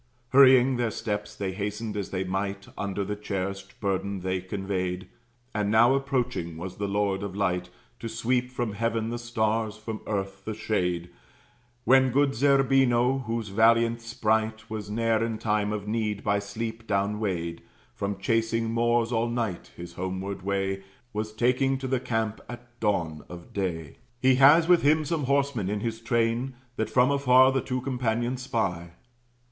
[0.29, 5.07] Hurrying their steps, they hastened, as they might, Under the cherished burden they conveyed;
[5.53, 10.01] And now approaching was the lord of light, To sweep from heaven the stars, from
[10.07, 11.11] earth the shade,
[11.83, 16.87] When good Zerbino, he whose valiant sprite Was ne'er in time of need by sleep
[16.87, 17.61] down weighed,
[17.93, 20.81] From chasing Moors all night, his homeward way
[21.13, 23.97] Was taking to the camp at dawn of day.
[24.19, 28.41] He has with him some horsemen in his train, That from afar the two companions
[28.41, 28.93] spy.